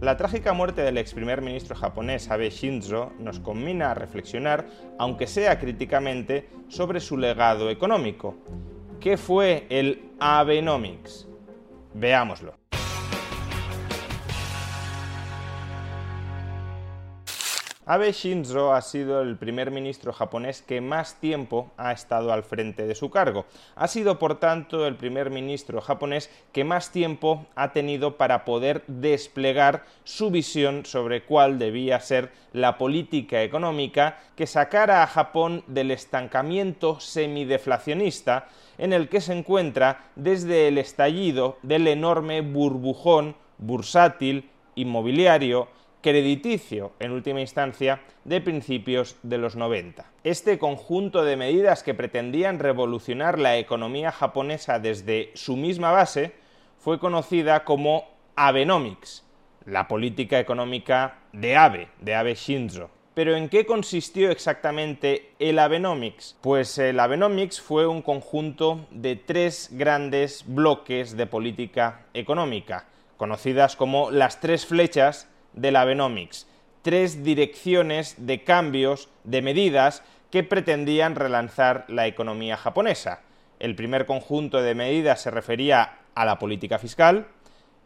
La 0.00 0.16
trágica 0.16 0.54
muerte 0.54 0.80
del 0.80 0.96
ex 0.96 1.12
primer 1.12 1.42
ministro 1.42 1.76
japonés 1.76 2.30
Abe 2.30 2.48
Shinzo 2.48 3.12
nos 3.18 3.38
combina 3.38 3.90
a 3.90 3.94
reflexionar, 3.94 4.66
aunque 4.98 5.26
sea 5.26 5.58
críticamente, 5.58 6.48
sobre 6.68 7.00
su 7.00 7.18
legado 7.18 7.68
económico. 7.68 8.36
¿Qué 8.98 9.18
fue 9.18 9.66
el 9.68 10.12
Abenomics? 10.18 11.28
Veámoslo. 11.92 12.59
Abe 17.92 18.12
Shinzo 18.12 18.72
ha 18.72 18.82
sido 18.82 19.20
el 19.20 19.36
primer 19.36 19.72
ministro 19.72 20.12
japonés 20.12 20.62
que 20.62 20.80
más 20.80 21.16
tiempo 21.16 21.72
ha 21.76 21.90
estado 21.90 22.32
al 22.32 22.44
frente 22.44 22.86
de 22.86 22.94
su 22.94 23.10
cargo. 23.10 23.46
Ha 23.74 23.88
sido, 23.88 24.20
por 24.20 24.38
tanto, 24.38 24.86
el 24.86 24.94
primer 24.94 25.30
ministro 25.30 25.80
japonés 25.80 26.30
que 26.52 26.62
más 26.62 26.92
tiempo 26.92 27.46
ha 27.56 27.72
tenido 27.72 28.16
para 28.16 28.44
poder 28.44 28.84
desplegar 28.86 29.82
su 30.04 30.30
visión 30.30 30.86
sobre 30.86 31.24
cuál 31.24 31.58
debía 31.58 31.98
ser 31.98 32.30
la 32.52 32.78
política 32.78 33.42
económica 33.42 34.20
que 34.36 34.46
sacara 34.46 35.02
a 35.02 35.08
Japón 35.08 35.64
del 35.66 35.90
estancamiento 35.90 37.00
semideflacionista 37.00 38.46
en 38.78 38.92
el 38.92 39.08
que 39.08 39.20
se 39.20 39.32
encuentra 39.32 40.04
desde 40.14 40.68
el 40.68 40.78
estallido 40.78 41.58
del 41.64 41.88
enorme 41.88 42.40
burbujón 42.40 43.34
bursátil, 43.58 44.48
inmobiliario, 44.76 45.66
crediticio, 46.00 46.92
en 46.98 47.12
última 47.12 47.40
instancia, 47.40 48.00
de 48.24 48.40
principios 48.40 49.16
de 49.22 49.38
los 49.38 49.56
90. 49.56 50.04
Este 50.24 50.58
conjunto 50.58 51.24
de 51.24 51.36
medidas 51.36 51.82
que 51.82 51.94
pretendían 51.94 52.58
revolucionar 52.58 53.38
la 53.38 53.58
economía 53.58 54.12
japonesa 54.12 54.78
desde 54.78 55.30
su 55.34 55.56
misma 55.56 55.92
base 55.92 56.32
fue 56.78 56.98
conocida 56.98 57.64
como 57.64 58.08
Abenomics, 58.36 59.24
la 59.66 59.86
política 59.88 60.38
económica 60.38 61.18
de 61.32 61.56
Abe, 61.56 61.88
de 62.00 62.14
Abe 62.14 62.34
Shinzo. 62.34 62.90
Pero 63.12 63.36
¿en 63.36 63.48
qué 63.48 63.66
consistió 63.66 64.30
exactamente 64.30 65.32
el 65.38 65.58
Abenomics? 65.58 66.36
Pues 66.40 66.78
el 66.78 67.00
Abenomics 67.00 67.60
fue 67.60 67.86
un 67.86 68.02
conjunto 68.02 68.86
de 68.90 69.16
tres 69.16 69.68
grandes 69.72 70.44
bloques 70.46 71.16
de 71.16 71.26
política 71.26 72.06
económica, 72.14 72.86
conocidas 73.16 73.76
como 73.76 74.10
las 74.10 74.40
tres 74.40 74.64
flechas 74.64 75.28
del 75.52 75.76
Abenomics, 75.76 76.46
tres 76.82 77.22
direcciones 77.24 78.14
de 78.18 78.44
cambios, 78.44 79.08
de 79.24 79.42
medidas 79.42 80.02
que 80.30 80.44
pretendían 80.44 81.16
relanzar 81.16 81.84
la 81.88 82.06
economía 82.06 82.56
japonesa. 82.56 83.20
El 83.58 83.74
primer 83.74 84.06
conjunto 84.06 84.62
de 84.62 84.74
medidas 84.74 85.20
se 85.20 85.30
refería 85.30 85.98
a 86.14 86.24
la 86.24 86.38
política 86.38 86.78
fiscal, 86.78 87.26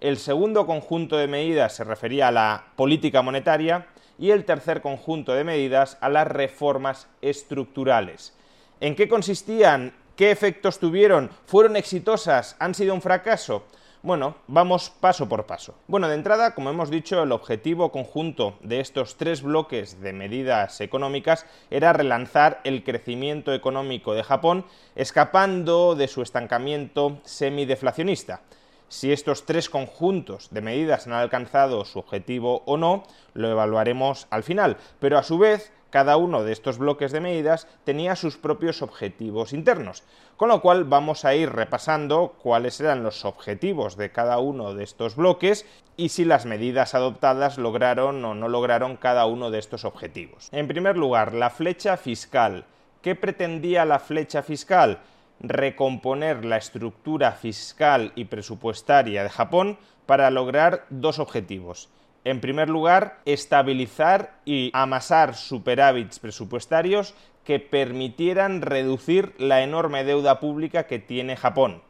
el 0.00 0.18
segundo 0.18 0.66
conjunto 0.66 1.16
de 1.16 1.28
medidas 1.28 1.74
se 1.74 1.84
refería 1.84 2.28
a 2.28 2.32
la 2.32 2.64
política 2.76 3.22
monetaria 3.22 3.86
y 4.18 4.30
el 4.30 4.44
tercer 4.44 4.82
conjunto 4.82 5.32
de 5.32 5.44
medidas 5.44 5.96
a 6.00 6.08
las 6.08 6.28
reformas 6.28 7.08
estructurales. 7.22 8.36
¿En 8.80 8.96
qué 8.96 9.08
consistían? 9.08 9.94
¿Qué 10.16 10.30
efectos 10.30 10.78
tuvieron? 10.78 11.30
¿Fueron 11.46 11.76
exitosas? 11.76 12.54
¿Han 12.58 12.74
sido 12.74 12.94
un 12.94 13.02
fracaso? 13.02 13.64
Bueno, 14.04 14.36
vamos 14.48 14.90
paso 14.90 15.30
por 15.30 15.46
paso. 15.46 15.76
Bueno, 15.88 16.08
de 16.08 16.14
entrada, 16.14 16.54
como 16.54 16.68
hemos 16.68 16.90
dicho, 16.90 17.22
el 17.22 17.32
objetivo 17.32 17.90
conjunto 17.90 18.58
de 18.60 18.80
estos 18.80 19.16
tres 19.16 19.40
bloques 19.40 20.02
de 20.02 20.12
medidas 20.12 20.82
económicas 20.82 21.46
era 21.70 21.94
relanzar 21.94 22.60
el 22.64 22.84
crecimiento 22.84 23.54
económico 23.54 24.12
de 24.12 24.22
Japón, 24.22 24.66
escapando 24.94 25.94
de 25.94 26.08
su 26.08 26.20
estancamiento 26.20 27.18
semideflacionista. 27.24 28.42
Si 28.88 29.10
estos 29.10 29.46
tres 29.46 29.70
conjuntos 29.70 30.50
de 30.50 30.60
medidas 30.60 31.06
han 31.06 31.14
alcanzado 31.14 31.86
su 31.86 31.98
objetivo 31.98 32.62
o 32.66 32.76
no, 32.76 33.04
lo 33.32 33.50
evaluaremos 33.50 34.26
al 34.28 34.42
final, 34.42 34.76
pero 35.00 35.16
a 35.16 35.22
su 35.22 35.38
vez 35.38 35.72
cada 35.94 36.16
uno 36.16 36.42
de 36.42 36.50
estos 36.50 36.78
bloques 36.78 37.12
de 37.12 37.20
medidas 37.20 37.68
tenía 37.84 38.16
sus 38.16 38.36
propios 38.36 38.82
objetivos 38.82 39.52
internos, 39.52 40.02
con 40.36 40.48
lo 40.48 40.60
cual 40.60 40.82
vamos 40.82 41.24
a 41.24 41.36
ir 41.36 41.52
repasando 41.52 42.34
cuáles 42.42 42.80
eran 42.80 43.04
los 43.04 43.24
objetivos 43.24 43.96
de 43.96 44.10
cada 44.10 44.40
uno 44.40 44.74
de 44.74 44.82
estos 44.82 45.14
bloques 45.14 45.64
y 45.96 46.08
si 46.08 46.24
las 46.24 46.46
medidas 46.46 46.96
adoptadas 46.96 47.58
lograron 47.58 48.24
o 48.24 48.34
no 48.34 48.48
lograron 48.48 48.96
cada 48.96 49.26
uno 49.26 49.52
de 49.52 49.60
estos 49.60 49.84
objetivos. 49.84 50.48
En 50.50 50.66
primer 50.66 50.96
lugar, 50.96 51.32
la 51.32 51.50
flecha 51.50 51.96
fiscal. 51.96 52.64
¿Qué 53.00 53.14
pretendía 53.14 53.84
la 53.84 54.00
flecha 54.00 54.42
fiscal? 54.42 54.98
Recomponer 55.38 56.44
la 56.44 56.56
estructura 56.56 57.30
fiscal 57.30 58.10
y 58.16 58.24
presupuestaria 58.24 59.22
de 59.22 59.30
Japón 59.30 59.78
para 60.06 60.28
lograr 60.30 60.86
dos 60.90 61.20
objetivos. 61.20 61.88
En 62.24 62.40
primer 62.40 62.70
lugar, 62.70 63.20
estabilizar 63.26 64.40
y 64.46 64.70
amasar 64.72 65.34
superávits 65.34 66.18
presupuestarios 66.18 67.14
que 67.44 67.60
permitieran 67.60 68.62
reducir 68.62 69.34
la 69.38 69.62
enorme 69.62 70.04
deuda 70.04 70.40
pública 70.40 70.86
que 70.86 70.98
tiene 70.98 71.36
Japón. 71.36 71.82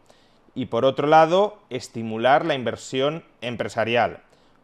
Y 0.56 0.66
por 0.66 0.84
otro 0.84 1.06
lado, 1.06 1.58
estimular 1.70 2.44
la 2.44 2.54
inversión 2.54 3.22
empresarial. 3.40 4.22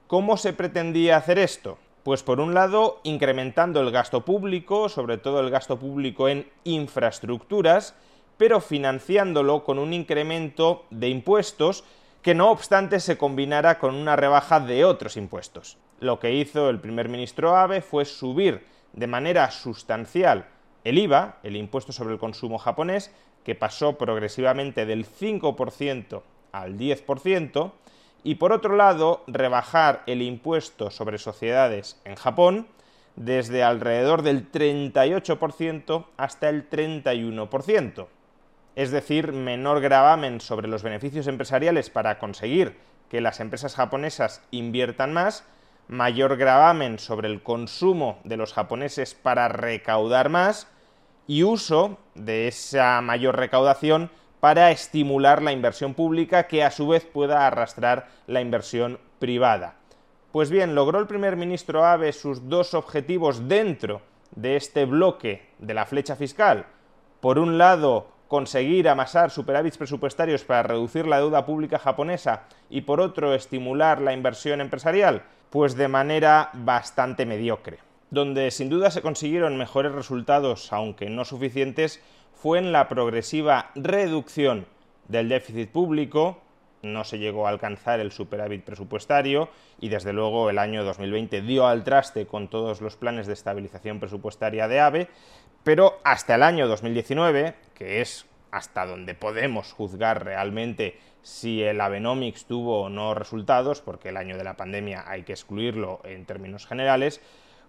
¿Cómo 0.09 0.37
se 0.37 0.53
pretendía 0.53 1.17
hacer 1.17 1.39
esto? 1.39 1.79
Pues 2.03 2.25
por 2.25 2.41
un 2.41 2.53
lado, 2.53 3.01
incrementando 3.05 3.81
el 3.81 3.93
gasto 3.93 4.25
público, 4.25 4.89
sobre 4.89 5.19
todo 5.19 5.39
el 5.39 5.51
gasto 5.51 5.79
público 5.79 6.29
en 6.29 6.49
infraestructuras, 6.65 7.95
pero 8.37 8.61
financiándolo 8.61 9.63
con 9.63 9.79
un 9.79 9.93
incremento 9.93 10.85
de 10.91 11.11
impuestos 11.11 11.85
que 12.23 12.35
no 12.35 12.51
obstante 12.51 13.01
se 13.01 13.17
combinara 13.17 13.79
con 13.79 13.95
una 13.95 14.17
rebaja 14.17 14.61
de 14.61 14.85
otros 14.85 15.17
impuestos. 15.17 15.79
Lo 16.01 16.19
que 16.19 16.35
hizo 16.35 16.69
el 16.69 16.81
primer 16.81 17.09
ministro 17.09 17.57
Abe 17.57 17.81
fue 17.81 18.05
subir 18.05 18.67
de 18.93 19.07
manera 19.07 19.51
sustancial 19.51 20.47
el 20.85 20.99
IVA, 20.99 21.39
el 21.43 21.57
impuesto 21.57 21.93
sobre 21.93 22.15
el 22.15 22.21
consumo 22.21 22.59
japonés, 22.59 23.15
que 23.45 23.55
pasó 23.55 23.97
progresivamente 23.97 24.87
del 24.87 25.07
5% 25.07 26.23
al 26.53 26.77
10%, 26.77 27.73
y 28.23 28.35
por 28.35 28.53
otro 28.53 28.77
lado 28.77 29.25
rebajar 29.27 30.03
el 30.07 30.21
impuesto 30.21 30.91
sobre 30.91 31.17
sociedades 31.17 32.01
en 32.05 32.17
Japón 32.17 32.67
desde 33.17 33.63
alrededor 33.63 34.23
del 34.23 34.51
38% 34.51 36.07
hasta 36.19 36.49
el 36.51 36.69
31% 36.69 38.07
es 38.77 38.91
decir, 38.91 39.33
menor 39.33 39.81
gravamen 39.81 40.41
sobre 40.41 40.69
los 40.69 40.83
beneficios 40.83 41.27
empresariales 41.27 41.91
para 41.91 42.19
conseguir 42.19 42.77
que 43.09 43.21
las 43.21 43.41
empresas 43.41 43.75
japonesas 43.75 44.43
inviertan 44.51 45.13
más, 45.13 45.45
mayor 45.89 46.37
gravamen 46.37 46.99
sobre 46.99 47.29
el 47.29 47.43
consumo 47.43 48.21
de 48.25 48.37
los 48.37 48.53
japoneses 48.53 49.15
para 49.15 49.49
recaudar 49.49 50.29
más 50.29 50.69
y 51.27 51.43
uso 51.43 51.99
de 52.15 52.49
esa 52.49 53.01
mayor 53.01 53.37
recaudación 53.37 54.11
para 54.39 54.71
estimular 54.71 55.43
la 55.43 55.53
inversión 55.53 55.95
pública 55.95 56.47
que 56.47 56.65
a 56.65 56.71
su 56.71 56.89
vez 56.89 57.05
pueda 57.05 57.47
arrastrar 57.47 58.09
la 58.27 58.41
inversión 58.41 58.99
privada. 59.19 59.75
Pues 60.33 60.49
bien, 60.51 60.75
logró 60.75 61.01
el 61.01 61.07
primer 61.07 61.37
ministro 61.37 61.85
Abe 61.85 62.13
sus 62.13 62.49
dos 62.49 62.75
objetivos 62.75 63.49
dentro 63.49 64.01
de 64.35 64.57
este 64.57 64.85
bloque 64.85 65.51
de 65.59 65.75
la 65.75 65.87
flecha 65.87 66.15
fiscal. 66.15 66.67
Por 67.21 67.39
un 67.39 67.59
lado, 67.59 68.09
conseguir 68.31 68.89
amasar 68.89 69.33
superávits 69.33 69.77
presupuestarios 69.77 70.45
para 70.45 70.63
reducir 70.63 71.05
la 71.05 71.19
deuda 71.19 71.45
pública 71.45 71.81
japonesa 71.81 72.45
y 72.71 72.83
por 72.83 73.01
otro 73.01 73.35
estimular 73.35 74.01
la 74.01 74.13
inversión 74.13 74.61
empresarial? 74.61 75.25
Pues 75.51 75.75
de 75.75 75.89
manera 75.89 76.51
bastante 76.55 77.27
mediocre. 77.27 77.81
Donde 78.11 78.53
sin 78.53 78.71
duda 78.71 78.93
se 78.93 79.03
consiguieron 79.03 79.59
mejores 79.59 79.91
resultados, 79.91 80.73
aunque 80.73 81.11
no 81.11 81.25
suficientes, 81.25 82.01
fue 82.33 82.61
en 82.61 82.71
la 82.71 82.89
progresiva 82.89 83.73
reducción 83.75 84.67
del 85.09 85.29
déficit 85.29 85.69
público, 85.69 86.39
no 86.83 87.03
se 87.03 87.19
llegó 87.19 87.47
a 87.47 87.51
alcanzar 87.51 87.99
el 87.99 88.13
superávit 88.13 88.65
presupuestario 88.65 89.49
y 89.81 89.89
desde 89.89 90.13
luego 90.13 90.51
el 90.51 90.59
año 90.59 90.85
2020 90.85 91.43
dio 91.43 91.67
al 91.67 91.83
traste 91.83 92.27
con 92.27 92.49
todos 92.49 92.81
los 92.81 92.97
planes 92.97 93.27
de 93.27 93.33
estabilización 93.33 93.99
presupuestaria 93.99 94.69
de 94.69 94.81
AVE, 94.81 95.09
pero 95.65 95.99
hasta 96.05 96.35
el 96.35 96.43
año 96.43 96.67
2019, 96.69 97.55
que 97.75 98.01
es 98.01 98.27
hasta 98.51 98.87
donde 98.87 99.15
podemos 99.15 99.73
juzgar 99.73 100.25
realmente 100.25 100.99
si 101.23 101.63
el 101.63 101.81
Abenomics 101.81 102.47
tuvo 102.47 102.83
o 102.83 102.89
no 102.89 103.15
resultados, 103.15 103.81
porque 103.81 104.09
el 104.09 104.17
año 104.17 104.37
de 104.37 104.45
la 104.45 104.57
pandemia 104.57 105.05
hay 105.07 105.23
que 105.23 105.33
excluirlo 105.33 106.01
en 106.05 106.25
términos 106.25 106.67
generales, 106.67 107.21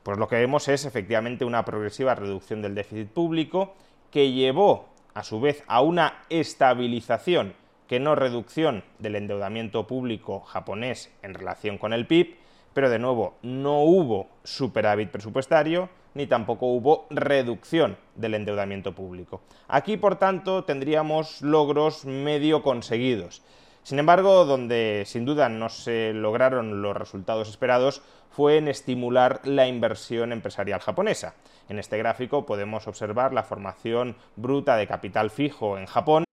pues 0.03 0.17
lo 0.17 0.27
que 0.27 0.38
vemos 0.38 0.67
es 0.67 0.85
efectivamente 0.85 1.45
una 1.45 1.65
progresiva 1.65 2.15
reducción 2.15 2.61
del 2.61 2.75
déficit 2.75 3.09
público 3.09 3.75
que 4.09 4.31
llevó 4.31 4.89
a 5.13 5.23
su 5.23 5.39
vez 5.39 5.63
a 5.67 5.81
una 5.81 6.23
estabilización 6.29 7.53
que 7.87 7.99
no 7.99 8.15
reducción 8.15 8.83
del 8.99 9.17
endeudamiento 9.17 9.85
público 9.85 10.39
japonés 10.39 11.11
en 11.21 11.33
relación 11.33 11.77
con 11.77 11.91
el 11.91 12.07
PIB, 12.07 12.37
pero 12.73 12.89
de 12.89 13.00
nuevo 13.00 13.35
no 13.41 13.81
hubo 13.81 14.27
superávit 14.44 15.09
presupuestario 15.09 15.89
ni 16.13 16.27
tampoco 16.27 16.68
hubo 16.68 17.07
reducción 17.09 17.97
del 18.15 18.35
endeudamiento 18.35 18.94
público. 18.94 19.41
Aquí, 19.68 19.97
por 19.97 20.18
tanto, 20.18 20.63
tendríamos 20.63 21.41
logros 21.41 22.06
medio 22.06 22.63
conseguidos. 22.63 23.41
Sin 23.83 23.97
embargo, 23.97 24.45
donde 24.45 25.03
sin 25.07 25.25
duda 25.25 25.50
no 25.50 25.69
se 25.69 26.13
lograron 26.13 26.81
los 26.81 26.95
resultados 26.95 27.50
esperados 27.50 28.01
fue 28.29 28.57
en 28.57 28.68
estimular 28.68 29.41
la 29.44 29.68
inversión 29.68 30.31
empresarial 30.31 30.79
japonesa. 30.79 31.33
En 31.68 31.79
este 31.79 31.97
gráfico 31.97 32.45
podemos 32.45 32.88
observar 32.88 33.33
la 33.33 33.44
formación 33.44 34.15
bruta 34.35 34.77
de 34.77 34.88
capital 34.88 35.29
fijo 35.31 35.77
en 35.77 35.85
Japón. 35.85 36.25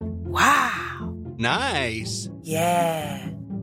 Wow. 0.00 1.36
Nice. 1.36 2.30
Yeah. 2.42 3.41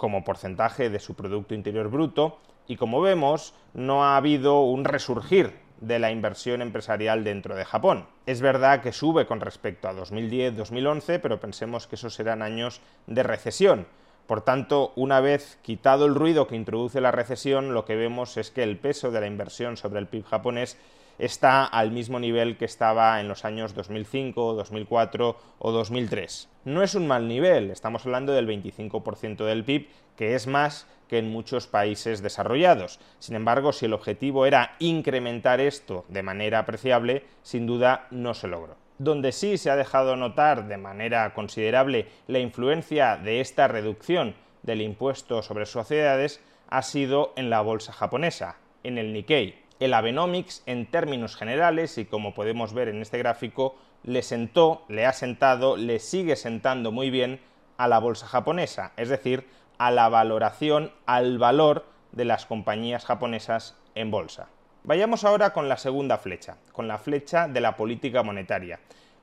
como 0.00 0.24
porcentaje 0.24 0.88
de 0.88 0.98
su 0.98 1.14
Producto 1.14 1.54
Interior 1.54 1.90
Bruto 1.90 2.38
y 2.66 2.76
como 2.76 3.02
vemos 3.02 3.52
no 3.74 4.02
ha 4.02 4.16
habido 4.16 4.62
un 4.62 4.86
resurgir 4.86 5.52
de 5.82 5.98
la 5.98 6.10
inversión 6.10 6.62
empresarial 6.62 7.22
dentro 7.22 7.54
de 7.54 7.66
Japón. 7.66 8.06
Es 8.24 8.40
verdad 8.40 8.80
que 8.80 8.92
sube 8.92 9.26
con 9.26 9.42
respecto 9.42 9.88
a 9.88 9.92
2010-2011, 9.92 11.20
pero 11.20 11.38
pensemos 11.38 11.86
que 11.86 11.96
esos 11.96 12.14
serán 12.14 12.40
años 12.40 12.80
de 13.06 13.22
recesión. 13.22 13.86
Por 14.26 14.40
tanto, 14.40 14.94
una 14.96 15.20
vez 15.20 15.58
quitado 15.60 16.06
el 16.06 16.14
ruido 16.14 16.46
que 16.46 16.56
introduce 16.56 17.02
la 17.02 17.12
recesión, 17.12 17.74
lo 17.74 17.84
que 17.84 17.96
vemos 17.96 18.38
es 18.38 18.50
que 18.50 18.62
el 18.62 18.78
peso 18.78 19.10
de 19.10 19.20
la 19.20 19.26
inversión 19.26 19.76
sobre 19.76 19.98
el 19.98 20.06
PIB 20.06 20.24
japonés 20.24 20.78
está 21.20 21.64
al 21.64 21.92
mismo 21.92 22.18
nivel 22.18 22.56
que 22.56 22.64
estaba 22.64 23.20
en 23.20 23.28
los 23.28 23.44
años 23.44 23.74
2005, 23.74 24.54
2004 24.54 25.36
o 25.58 25.70
2003. 25.70 26.48
No 26.64 26.82
es 26.82 26.94
un 26.94 27.06
mal 27.06 27.28
nivel, 27.28 27.70
estamos 27.70 28.06
hablando 28.06 28.32
del 28.32 28.48
25% 28.48 29.44
del 29.44 29.64
PIB, 29.64 29.88
que 30.16 30.34
es 30.34 30.46
más 30.46 30.86
que 31.08 31.18
en 31.18 31.30
muchos 31.30 31.66
países 31.66 32.22
desarrollados. 32.22 33.00
Sin 33.18 33.36
embargo, 33.36 33.72
si 33.72 33.86
el 33.86 33.92
objetivo 33.92 34.46
era 34.46 34.76
incrementar 34.78 35.60
esto 35.60 36.04
de 36.08 36.22
manera 36.22 36.60
apreciable, 36.60 37.24
sin 37.42 37.66
duda 37.66 38.06
no 38.10 38.32
se 38.32 38.48
logró. 38.48 38.76
Donde 38.98 39.32
sí 39.32 39.58
se 39.58 39.70
ha 39.70 39.76
dejado 39.76 40.16
notar 40.16 40.68
de 40.68 40.76
manera 40.76 41.32
considerable 41.34 42.06
la 42.28 42.38
influencia 42.38 43.16
de 43.16 43.40
esta 43.40 43.68
reducción 43.68 44.34
del 44.62 44.82
impuesto 44.82 45.42
sobre 45.42 45.66
sociedades 45.66 46.40
ha 46.68 46.82
sido 46.82 47.32
en 47.36 47.50
la 47.50 47.60
bolsa 47.60 47.92
japonesa, 47.92 48.56
en 48.84 48.96
el 48.96 49.12
Nikkei. 49.12 49.69
El 49.80 49.94
Abenomics, 49.94 50.62
en 50.66 50.86
términos 50.86 51.36
generales, 51.36 51.96
y 51.96 52.04
como 52.04 52.34
podemos 52.34 52.74
ver 52.74 52.88
en 52.88 53.00
este 53.00 53.16
gráfico, 53.16 53.76
le 54.02 54.22
sentó, 54.22 54.84
le 54.88 55.06
ha 55.06 55.14
sentado, 55.14 55.78
le 55.78 55.98
sigue 55.98 56.36
sentando 56.36 56.92
muy 56.92 57.08
bien 57.08 57.40
a 57.78 57.88
la 57.88 57.98
bolsa 57.98 58.26
japonesa, 58.26 58.92
es 58.98 59.08
decir, 59.08 59.48
a 59.78 59.90
la 59.90 60.10
valoración, 60.10 60.92
al 61.06 61.38
valor 61.38 61.86
de 62.12 62.26
las 62.26 62.44
compañías 62.44 63.06
japonesas 63.06 63.74
en 63.94 64.10
bolsa. 64.10 64.48
Vayamos 64.84 65.24
ahora 65.24 65.54
con 65.54 65.70
la 65.70 65.78
segunda 65.78 66.18
flecha, 66.18 66.58
con 66.72 66.86
la 66.86 66.98
flecha 66.98 67.48
de 67.48 67.62
la 67.62 67.76
política 67.76 68.22
monetaria. 68.22 68.80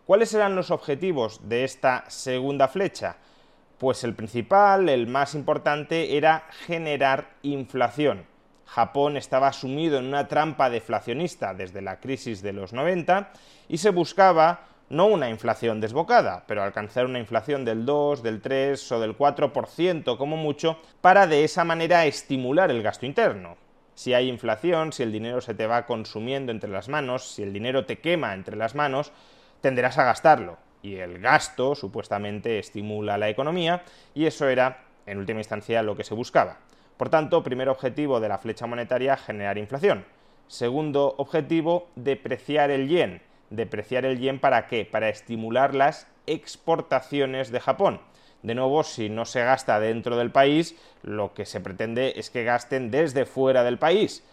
¿Cuáles 0.07 0.33
eran 0.33 0.55
los 0.55 0.71
objetivos 0.71 1.47
de 1.47 1.65
esta 1.65 2.03
segunda 2.07 2.67
flecha? 2.67 3.17
Pues 3.77 4.03
el 4.03 4.15
principal, 4.15 4.89
el 4.89 5.05
más 5.05 5.35
importante, 5.35 6.17
era 6.17 6.45
generar 6.65 7.35
inflación. 7.43 8.25
Japón 8.67 9.17
estaba 9.17 9.53
sumido 9.53 9.97
en 9.97 10.05
una 10.05 10.27
trampa 10.27 10.69
deflacionista 10.69 11.53
desde 11.53 11.81
la 11.81 11.99
crisis 11.99 12.41
de 12.41 12.53
los 12.53 12.73
90 12.73 13.31
y 13.69 13.77
se 13.77 13.89
buscaba 13.89 14.67
no 14.89 15.07
una 15.07 15.29
inflación 15.29 15.81
desbocada, 15.81 16.43
pero 16.47 16.63
alcanzar 16.63 17.05
una 17.05 17.19
inflación 17.19 17.65
del 17.65 17.85
2, 17.85 18.23
del 18.23 18.41
3 18.41 18.91
o 18.91 18.99
del 18.99 19.17
4% 19.17 20.17
como 20.17 20.37
mucho, 20.37 20.79
para 21.01 21.27
de 21.27 21.43
esa 21.43 21.63
manera 21.63 22.05
estimular 22.05 22.71
el 22.71 22.83
gasto 22.83 23.05
interno. 23.05 23.57
Si 23.95 24.13
hay 24.13 24.29
inflación, 24.29 24.93
si 24.93 25.03
el 25.03 25.11
dinero 25.11 25.41
se 25.41 25.55
te 25.55 25.65
va 25.65 25.85
consumiendo 25.85 26.51
entre 26.51 26.69
las 26.69 26.87
manos, 26.87 27.27
si 27.27 27.43
el 27.43 27.51
dinero 27.51 27.85
te 27.85 27.99
quema 27.99 28.33
entre 28.33 28.55
las 28.55 28.75
manos, 28.75 29.11
tenderás 29.61 29.97
a 29.97 30.03
gastarlo. 30.03 30.57
Y 30.83 30.95
el 30.97 31.19
gasto 31.19 31.73
supuestamente 31.73 32.59
estimula 32.59 33.17
la 33.17 33.29
economía 33.29 33.83
y 34.13 34.25
eso 34.25 34.47
era, 34.47 34.85
en 35.05 35.17
última 35.17 35.39
instancia, 35.39 35.81
lo 35.81 35.95
que 35.97 36.03
se 36.03 36.13
buscaba. 36.13 36.59
Por 36.97 37.09
tanto, 37.09 37.43
primer 37.43 37.69
objetivo 37.69 38.19
de 38.19 38.29
la 38.29 38.37
flecha 38.37 38.67
monetaria, 38.67 39.17
generar 39.17 39.57
inflación. 39.57 40.05
Segundo 40.47 41.15
objetivo, 41.17 41.87
depreciar 41.95 42.71
el 42.71 42.87
yen 42.87 43.21
depreciar 43.49 44.05
el 44.05 44.19
yen 44.19 44.39
para 44.39 44.67
qué? 44.67 44.85
Para 44.85 45.09
estimular 45.09 45.73
las 45.73 46.07
exportaciones 46.25 47.51
de 47.51 47.59
Japón. 47.59 48.01
De 48.43 48.55
nuevo, 48.55 48.83
si 48.83 49.09
no 49.09 49.25
se 49.25 49.43
gasta 49.43 49.79
dentro 49.79 50.17
del 50.17 50.31
país, 50.31 50.75
lo 51.01 51.33
que 51.33 51.45
se 51.45 51.59
pretende 51.59 52.13
es 52.17 52.29
que 52.29 52.43
gasten 52.43 52.91
desde 52.91 53.25
fuera 53.25 53.63
del 53.63 53.79
país 53.79 54.23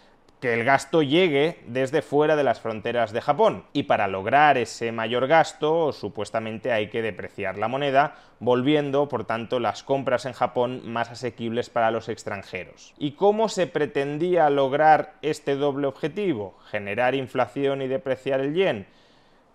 que 0.45 0.53
el 0.53 0.65
gasto 0.65 1.01
llegue 1.01 1.61
desde 1.69 2.03
fuera 2.03 2.37
de 2.37 2.45
las 2.45 2.61
fronteras 2.61 3.15
de 3.15 3.23
Japón. 3.23 3.65
Y 3.73 3.85
para 3.85 4.09
lograr 4.09 4.59
ese 4.59 4.93
mayor 4.93 5.27
gasto, 5.27 5.91
supuestamente 5.95 6.71
hay 6.71 6.91
que 6.91 7.01
depreciar 7.01 7.57
la 7.57 7.67
moneda, 7.67 8.17
volviendo, 8.41 9.09
por 9.09 9.25
tanto, 9.25 9.59
las 9.59 9.83
compras 9.83 10.27
en 10.27 10.35
Japón 10.35 10.83
más 10.85 11.11
asequibles 11.11 11.71
para 11.71 11.91
los 11.91 12.11
extranjeros. 12.11 12.93
¿Y 12.99 13.13
cómo 13.13 13.49
se 13.49 13.67
pretendía 13.67 14.51
lograr 14.51 15.15
este 15.23 15.57
doble 15.57 15.87
objetivo? 15.87 16.59
Generar 16.71 17.15
inflación 17.15 17.81
y 17.81 17.89
depreciar 17.89 18.41
el 18.41 18.53
yen 18.53 18.87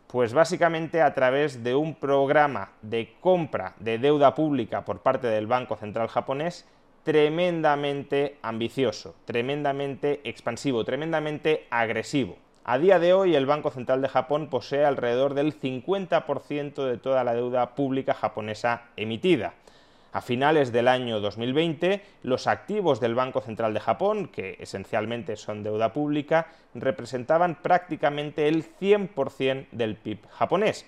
pues 0.08 0.34
básicamente 0.34 1.04
a 1.04 1.14
través 1.14 1.64
de 1.64 1.76
un 1.76 1.94
programa 1.94 2.72
de 2.82 3.14
compra 3.20 3.76
de 3.80 4.00
deuda 4.00 4.34
pública 4.34 4.84
por 4.84 5.04
parte 5.04 5.28
del 5.28 5.46
Banco 5.46 5.76
Central 5.76 6.08
japonés 6.08 6.66
tremendamente 7.04 8.38
ambicioso, 8.42 9.16
tremendamente 9.26 10.22
expansivo, 10.24 10.84
tremendamente 10.84 11.68
agresivo. 11.70 12.38
A 12.64 12.78
día 12.78 13.00
de 13.00 13.14
hoy, 13.14 13.36
el 13.36 13.46
Banco 13.46 13.72
Central 13.72 14.02
de 14.02 14.10
Japón 14.10 14.48
posee 14.50 14.86
alrededor 14.86 15.34
del 15.34 15.60
50% 15.60 16.86
de 16.86 16.98
toda 16.98 17.24
la 17.24 17.34
deuda 17.34 17.74
pública 17.74 18.14
japonesa 18.14 18.84
emitida. 18.96 19.54
A 20.12 20.22
finales 20.22 20.72
del 20.72 20.88
año 20.88 21.20
2020, 21.20 22.02
los 22.24 22.48
activos 22.48 23.00
del 23.00 23.16
Banco 23.16 23.42
Central 23.42 23.74
de 23.74 23.80
Japón, 23.80 24.28
que 24.28 24.58
esencialmente 24.60 25.36
son 25.36 25.64
deuda 25.64 25.94
pública, 25.94 26.48
representaban 26.74 27.56
prácticamente 27.56 28.48
el 28.48 28.66
100% 28.80 29.68
del 29.72 29.96
PIB 29.96 30.28
japonés. 30.30 30.86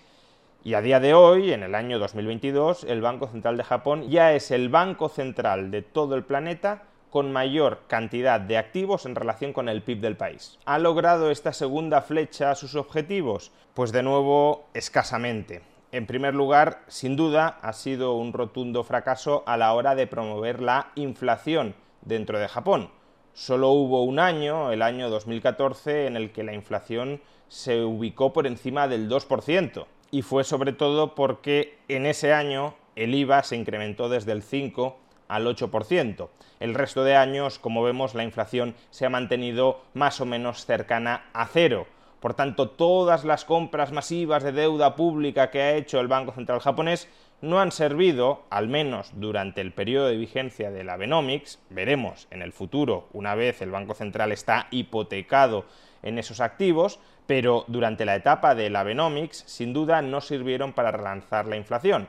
Y 0.64 0.76
a 0.76 0.82
día 0.82 1.00
de 1.00 1.16
hoy, 1.16 1.54
en 1.54 1.64
el 1.64 1.74
año 1.74 1.98
2022, 1.98 2.84
el 2.84 3.02
Banco 3.02 3.26
Central 3.26 3.58
de 3.58 3.64
Japón 3.64 4.10
ya 4.12 4.34
es 4.34 4.52
el 4.52 4.70
banco 4.70 5.10
central 5.10 5.72
de 5.72 5.82
todo 5.82 6.14
el 6.14 6.24
planeta 6.24 6.84
con 7.10 7.32
mayor 7.32 7.80
cantidad 7.88 8.40
de 8.40 8.60
activos 8.60 9.08
en 9.08 9.16
relación 9.16 9.54
con 9.54 9.70
el 9.70 9.82
PIB 9.82 10.02
del 10.02 10.18
país. 10.18 10.60
¿Ha 10.66 10.78
logrado 10.78 11.32
esta 11.32 11.52
segunda 11.52 12.04
flecha 12.04 12.54
sus 12.54 12.76
objetivos? 12.76 13.52
Pues 13.74 13.92
de 13.92 14.04
nuevo, 14.04 14.66
escasamente. 14.76 15.64
En 15.92 16.06
primer 16.06 16.36
lugar, 16.36 16.84
sin 16.88 17.16
duda, 17.16 17.58
ha 17.64 17.74
sido 17.74 18.14
un 18.14 18.32
rotundo 18.32 18.84
fracaso 18.84 19.42
a 19.48 19.58
la 19.58 19.74
hora 19.74 19.96
de 19.96 20.06
promover 20.06 20.62
la 20.62 20.92
inflación 20.94 21.74
dentro 22.04 22.38
de 22.38 22.48
Japón. 22.48 22.92
Solo 23.34 23.70
hubo 23.70 24.04
un 24.04 24.20
año, 24.20 24.72
el 24.72 24.84
año 24.84 25.10
2014, 25.10 26.06
en 26.06 26.18
el 26.18 26.32
que 26.32 26.44
la 26.44 26.54
inflación 26.54 27.20
se 27.48 27.84
ubicó 27.84 28.32
por 28.32 28.46
encima 28.46 28.88
del 28.88 29.10
2%, 29.10 29.88
y 30.12 30.22
fue 30.22 30.44
sobre 30.44 30.74
todo 30.74 31.16
porque 31.16 31.78
en 31.88 32.06
ese 32.06 32.34
año 32.34 32.76
el 32.96 33.16
IVA 33.16 33.44
se 33.44 33.56
incrementó 33.56 34.10
desde 34.10 34.34
el 34.34 34.44
5 34.44 34.98
al 35.30 35.48
8%. 35.48 36.28
El 36.60 36.76
resto 36.76 37.04
de 37.04 37.16
años, 37.16 37.58
como 37.58 37.82
vemos, 37.82 38.14
la 38.14 38.26
inflación 38.26 38.76
se 38.90 39.06
ha 39.06 39.10
mantenido 39.10 39.82
más 39.94 40.20
o 40.20 40.26
menos 40.26 40.66
cercana 40.66 41.24
a 41.34 41.48
cero. 41.48 41.88
Por 42.20 42.36
tanto, 42.36 42.70
todas 42.70 43.24
las 43.24 43.46
compras 43.46 43.92
masivas 43.92 44.44
de 44.44 44.52
deuda 44.52 44.96
pública 44.96 45.50
que 45.50 45.62
ha 45.62 45.76
hecho 45.76 46.00
el 46.00 46.08
Banco 46.08 46.34
Central 46.34 46.60
japonés 46.60 47.08
no 47.42 47.60
han 47.60 47.72
servido, 47.72 48.44
al 48.50 48.68
menos 48.68 49.12
durante 49.16 49.62
el 49.62 49.74
periodo 49.74 50.08
de 50.08 50.18
vigencia 50.18 50.72
del 50.72 50.90
Abenomics, 50.90 51.60
veremos 51.70 52.28
en 52.30 52.42
el 52.42 52.54
futuro, 52.54 53.08
una 53.14 53.36
vez 53.36 53.62
el 53.62 53.72
Banco 53.72 53.94
Central 53.94 54.32
está 54.32 54.68
hipotecado 54.72 55.66
en 56.04 56.20
esos 56.20 56.40
activos, 56.40 57.00
pero 57.26 57.66
durante 57.68 58.06
la 58.06 58.16
etapa 58.16 58.56
del 58.56 58.76
Abenomics, 58.76 59.44
sin 59.48 59.74
duda, 59.74 60.02
no 60.02 60.22
sirvieron 60.22 60.74
para 60.74 60.92
relanzar 60.92 61.48
la 61.48 61.58
inflación. 61.58 62.08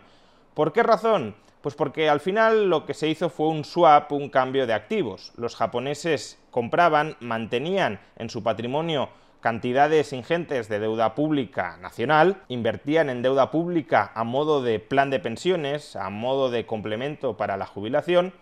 ¿Por 0.54 0.72
qué 0.72 0.82
razón? 0.82 1.34
Pues 1.62 1.74
porque 1.76 2.08
al 2.08 2.20
final 2.20 2.68
lo 2.68 2.84
que 2.84 2.94
se 2.94 3.08
hizo 3.08 3.30
fue 3.30 3.48
un 3.48 3.64
swap, 3.64 4.10
un 4.12 4.28
cambio 4.28 4.66
de 4.66 4.74
activos. 4.74 5.32
Los 5.36 5.54
japoneses 5.54 6.38
compraban, 6.50 7.16
mantenían 7.20 8.00
en 8.16 8.28
su 8.28 8.42
patrimonio 8.42 9.08
cantidades 9.42 10.12
ingentes 10.12 10.68
de 10.68 10.78
deuda 10.78 11.14
pública 11.16 11.76
nacional, 11.78 12.42
invertían 12.48 13.10
en 13.10 13.22
deuda 13.22 13.50
pública 13.50 14.12
a 14.14 14.22
modo 14.22 14.62
de 14.62 14.78
plan 14.78 15.10
de 15.10 15.18
pensiones, 15.18 15.96
a 15.96 16.08
modo 16.10 16.48
de 16.48 16.64
complemento 16.64 17.36
para 17.36 17.56
la 17.56 17.66
jubilación, 17.66 18.32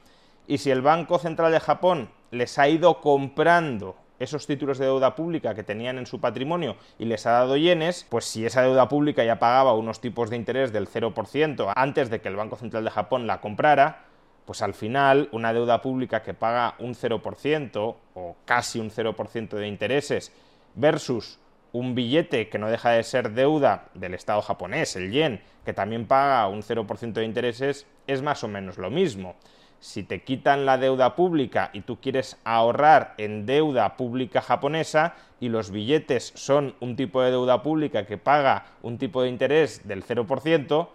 y 0.47 0.59
si 0.59 0.71
el 0.71 0.83
Banco 0.83 1.19
Central 1.19 1.53
de 1.53 1.61
Japón 1.61 2.11
les 2.31 2.59
ha 2.59 2.69
ido 2.69 3.01
comprando 3.01 3.97
esos 4.19 4.47
títulos 4.47 4.77
de 4.77 4.85
deuda 4.85 5.17
pública 5.17 5.55
que 5.55 5.63
tenían 5.63 5.97
en 5.97 6.05
su 6.05 6.21
patrimonio 6.21 6.77
y 6.99 7.07
les 7.07 7.25
ha 7.25 7.31
dado 7.31 7.57
yenes, 7.57 8.07
pues 8.11 8.27
si 8.27 8.45
esa 8.45 8.61
deuda 8.61 8.87
pública 8.87 9.25
ya 9.25 9.39
pagaba 9.39 9.73
unos 9.73 10.03
tipos 10.03 10.29
de 10.29 10.37
interés 10.37 10.71
del 10.71 10.87
0% 10.87 11.73
antes 11.75 12.11
de 12.11 12.21
que 12.21 12.29
el 12.29 12.37
Banco 12.37 12.57
Central 12.57 12.85
de 12.85 12.91
Japón 12.91 13.27
la 13.27 13.41
comprara, 13.41 14.05
pues 14.45 14.61
al 14.61 14.75
final 14.75 15.31
una 15.33 15.55
deuda 15.55 15.81
pública 15.81 16.23
que 16.23 16.35
paga 16.35 16.75
un 16.79 16.95
0% 16.95 17.97
o 18.15 18.37
casi 18.45 18.81
un 18.81 18.91
0% 18.91 19.49
de 19.49 19.67
intereses 19.67 20.33
versus 20.75 21.39
un 21.73 21.95
billete 21.95 22.49
que 22.49 22.59
no 22.59 22.69
deja 22.69 22.91
de 22.91 23.03
ser 23.03 23.33
deuda 23.33 23.89
del 23.95 24.15
Estado 24.15 24.43
japonés, 24.43 24.97
el 24.97 25.13
yen, 25.13 25.41
que 25.65 25.73
también 25.73 26.07
paga 26.07 26.49
un 26.49 26.63
0% 26.63 27.13
de 27.13 27.25
intereses, 27.25 27.87
es 28.07 28.23
más 28.23 28.43
o 28.43 28.49
menos 28.49 28.77
lo 28.79 28.91
mismo 28.91 29.37
si 29.81 30.03
te 30.03 30.23
quitan 30.23 30.67
la 30.67 30.79
deuda 30.79 31.17
pública 31.17 31.71
y 31.73 31.81
tú 31.81 32.01
quieres 32.01 32.39
ahorrar 32.45 33.15
en 33.17 33.47
deuda 33.47 33.97
pública 33.97 34.43
japonesa 34.43 35.15
y 35.41 35.49
los 35.49 35.71
billetes 35.71 36.33
son 36.37 36.75
un 36.81 36.97
tipo 36.97 37.23
de 37.23 37.31
deuda 37.31 37.63
pública 37.63 38.07
que 38.07 38.19
paga 38.19 38.67
un 38.83 38.99
tipo 38.99 39.23
de 39.23 39.31
interés 39.31 39.89
del 39.89 40.05
0%, 40.05 40.89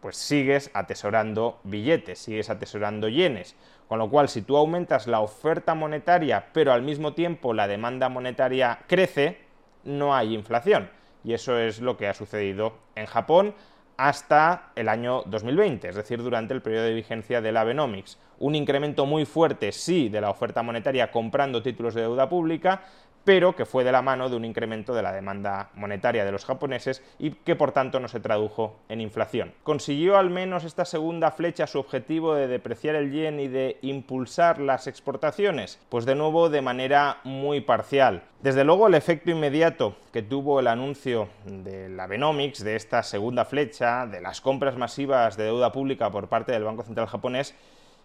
pues 0.00 0.16
sigues 0.18 0.70
atesorando 0.74 1.58
billetes, 1.64 2.18
sigues 2.18 2.50
atesorando 2.50 3.08
yenes. 3.08 3.56
Con 3.88 3.98
lo 3.98 4.10
cual, 4.10 4.28
si 4.28 4.42
tú 4.42 4.56
aumentas 4.56 5.06
la 5.06 5.20
oferta 5.20 5.74
monetaria, 5.74 6.46
pero 6.52 6.72
al 6.72 6.82
mismo 6.82 7.14
tiempo 7.14 7.54
la 7.54 7.68
demanda 7.68 8.08
monetaria 8.08 8.80
crece, 8.86 9.38
no 9.84 10.14
hay 10.14 10.34
inflación. 10.34 10.90
Y 11.22 11.34
eso 11.34 11.58
es 11.58 11.80
lo 11.80 11.96
que 11.96 12.08
ha 12.08 12.14
sucedido 12.14 12.74
en 12.94 13.06
Japón 13.06 13.54
hasta 13.96 14.72
el 14.74 14.88
año 14.88 15.22
2020, 15.26 15.88
es 15.88 15.96
decir, 15.96 16.22
durante 16.22 16.52
el 16.52 16.62
periodo 16.62 16.84
de 16.84 16.94
vigencia 16.94 17.40
del 17.40 17.56
Abenomics. 17.56 18.18
Un 18.38 18.54
incremento 18.54 19.06
muy 19.06 19.24
fuerte, 19.24 19.72
sí, 19.72 20.08
de 20.08 20.20
la 20.20 20.30
oferta 20.30 20.62
monetaria 20.62 21.10
comprando 21.10 21.62
títulos 21.62 21.94
de 21.94 22.02
deuda 22.02 22.28
pública, 22.28 22.82
pero 23.26 23.56
que 23.56 23.66
fue 23.66 23.82
de 23.82 23.90
la 23.90 24.02
mano 24.02 24.30
de 24.30 24.36
un 24.36 24.44
incremento 24.44 24.94
de 24.94 25.02
la 25.02 25.12
demanda 25.12 25.70
monetaria 25.74 26.24
de 26.24 26.30
los 26.30 26.44
japoneses 26.44 27.02
y 27.18 27.32
que 27.32 27.56
por 27.56 27.72
tanto 27.72 27.98
no 27.98 28.06
se 28.06 28.20
tradujo 28.20 28.76
en 28.88 29.00
inflación. 29.00 29.52
¿Consiguió 29.64 30.16
al 30.16 30.30
menos 30.30 30.62
esta 30.62 30.84
segunda 30.84 31.32
flecha 31.32 31.66
su 31.66 31.80
objetivo 31.80 32.36
de 32.36 32.46
depreciar 32.46 32.94
el 32.94 33.10
yen 33.10 33.40
y 33.40 33.48
de 33.48 33.78
impulsar 33.82 34.60
las 34.60 34.86
exportaciones? 34.86 35.80
Pues 35.88 36.04
de 36.04 36.14
nuevo 36.14 36.50
de 36.50 36.62
manera 36.62 37.18
muy 37.24 37.60
parcial. 37.60 38.22
Desde 38.42 38.62
luego 38.62 38.86
el 38.86 38.94
efecto 38.94 39.32
inmediato 39.32 39.96
que 40.12 40.22
tuvo 40.22 40.60
el 40.60 40.68
anuncio 40.68 41.28
de 41.46 41.88
la 41.88 42.06
Benomics, 42.06 42.62
de 42.62 42.76
esta 42.76 43.02
segunda 43.02 43.44
flecha, 43.44 44.06
de 44.06 44.20
las 44.20 44.40
compras 44.40 44.76
masivas 44.76 45.36
de 45.36 45.44
deuda 45.44 45.72
pública 45.72 46.12
por 46.12 46.28
parte 46.28 46.52
del 46.52 46.62
Banco 46.62 46.84
Central 46.84 47.08
japonés, 47.08 47.56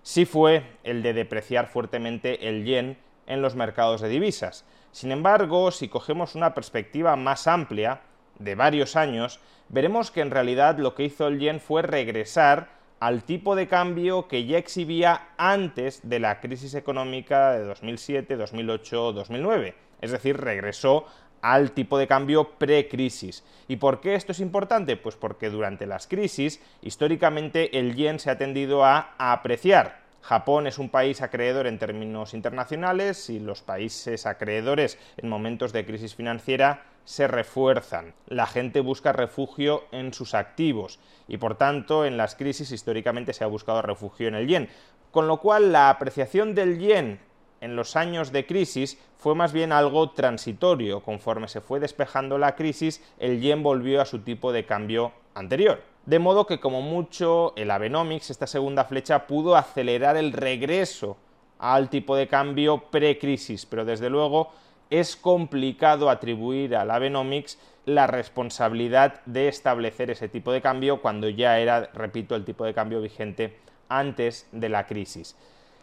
sí 0.01 0.25
fue 0.25 0.63
el 0.83 1.03
de 1.03 1.13
depreciar 1.13 1.67
fuertemente 1.67 2.47
el 2.49 2.65
yen 2.65 2.97
en 3.27 3.43
los 3.43 3.55
mercados 3.55 4.01
de 4.01 4.09
divisas. 4.09 4.65
Sin 4.91 5.11
embargo, 5.11 5.71
si 5.71 5.87
cogemos 5.87 6.35
una 6.35 6.53
perspectiva 6.53 7.15
más 7.15 7.47
amplia, 7.47 8.01
de 8.43 8.55
varios 8.55 8.95
años, 8.95 9.39
veremos 9.69 10.11
que 10.11 10.21
en 10.21 10.31
realidad 10.31 10.77
lo 10.77 10.95
que 10.95 11.03
hizo 11.03 11.27
el 11.27 11.39
yen 11.39 11.59
fue 11.59 11.81
regresar 11.81 12.69
al 12.99 13.23
tipo 13.23 13.55
de 13.55 13.67
cambio 13.67 14.27
que 14.27 14.45
ya 14.45 14.57
exhibía 14.57 15.29
antes 15.37 16.07
de 16.07 16.19
la 16.19 16.39
crisis 16.39 16.75
económica 16.75 17.53
de 17.53 17.63
2007, 17.65 18.35
2008, 18.35 19.13
2009. 19.13 19.75
Es 20.01 20.11
decir, 20.11 20.37
regresó 20.37 21.05
al 21.41 21.71
tipo 21.71 21.97
de 21.97 22.07
cambio 22.07 22.51
pre-crisis. 22.59 23.43
¿Y 23.67 23.77
por 23.77 24.01
qué 24.01 24.13
esto 24.13 24.31
es 24.31 24.39
importante? 24.39 24.97
Pues 24.97 25.15
porque 25.15 25.49
durante 25.49 25.87
las 25.87 26.05
crisis, 26.05 26.61
históricamente, 26.81 27.79
el 27.79 27.95
yen 27.95 28.19
se 28.19 28.29
ha 28.29 28.37
tendido 28.37 28.85
a 28.85 29.15
apreciar. 29.17 30.00
Japón 30.21 30.67
es 30.67 30.77
un 30.77 30.89
país 30.89 31.21
acreedor 31.21 31.67
en 31.67 31.79
términos 31.79 32.33
internacionales 32.33 33.29
y 33.29 33.39
los 33.39 33.61
países 33.61 34.25
acreedores 34.25 34.97
en 35.17 35.29
momentos 35.29 35.73
de 35.73 35.85
crisis 35.85 36.15
financiera 36.15 36.83
se 37.05 37.27
refuerzan. 37.27 38.13
La 38.27 38.45
gente 38.45 38.81
busca 38.81 39.11
refugio 39.11 39.85
en 39.91 40.13
sus 40.13 40.33
activos 40.33 40.99
y 41.27 41.37
por 41.37 41.55
tanto 41.55 42.05
en 42.05 42.17
las 42.17 42.35
crisis 42.35 42.71
históricamente 42.71 43.33
se 43.33 43.43
ha 43.43 43.47
buscado 43.47 43.81
refugio 43.81 44.27
en 44.27 44.35
el 44.35 44.47
yen. 44.47 44.69
Con 45.11 45.27
lo 45.27 45.37
cual 45.37 45.71
la 45.71 45.89
apreciación 45.89 46.55
del 46.55 46.79
yen 46.79 47.19
en 47.59 47.75
los 47.75 47.95
años 47.95 48.31
de 48.31 48.45
crisis 48.45 48.97
fue 49.17 49.35
más 49.35 49.53
bien 49.53 49.71
algo 49.71 50.11
transitorio. 50.11 51.01
Conforme 51.01 51.47
se 51.47 51.61
fue 51.61 51.79
despejando 51.79 52.37
la 52.37 52.55
crisis, 52.55 53.03
el 53.19 53.41
yen 53.41 53.63
volvió 53.63 54.01
a 54.01 54.05
su 54.05 54.19
tipo 54.19 54.51
de 54.51 54.65
cambio 54.65 55.11
anterior. 55.33 55.90
De 56.05 56.17
modo 56.17 56.47
que 56.47 56.59
como 56.59 56.81
mucho 56.81 57.53
el 57.55 57.69
Abenomics, 57.69 58.31
esta 58.31 58.47
segunda 58.47 58.85
flecha, 58.85 59.27
pudo 59.27 59.55
acelerar 59.55 60.17
el 60.17 60.33
regreso 60.33 61.15
al 61.59 61.89
tipo 61.89 62.15
de 62.15 62.27
cambio 62.27 62.85
pre-crisis, 62.89 63.67
pero 63.67 63.85
desde 63.85 64.09
luego 64.09 64.51
es 64.89 65.15
complicado 65.15 66.09
atribuir 66.09 66.75
al 66.75 66.89
Abenomics 66.89 67.59
la 67.85 68.07
responsabilidad 68.07 69.21
de 69.25 69.47
establecer 69.47 70.09
ese 70.09 70.27
tipo 70.27 70.51
de 70.51 70.61
cambio 70.61 71.03
cuando 71.03 71.29
ya 71.29 71.59
era, 71.59 71.91
repito, 71.93 72.35
el 72.35 72.45
tipo 72.45 72.65
de 72.65 72.73
cambio 72.73 72.99
vigente 72.99 73.59
antes 73.87 74.47
de 74.51 74.69
la 74.69 74.87
crisis. 74.87 75.35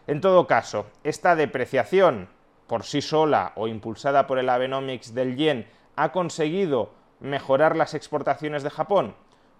En 0.05 0.19
todo 0.19 0.47
caso, 0.47 0.87
esta 1.05 1.37
depreciación 1.37 2.27
por 2.67 2.83
sí 2.83 3.01
sola 3.01 3.53
o 3.55 3.69
impulsada 3.69 4.27
por 4.27 4.37
el 4.37 4.49
Abenomics 4.49 5.13
del 5.13 5.37
yen 5.37 5.65
ha 5.95 6.11
conseguido 6.11 6.91
mejorar 7.21 7.77
las 7.77 7.93
exportaciones 7.93 8.63
de 8.63 8.69
Japón 8.69 9.15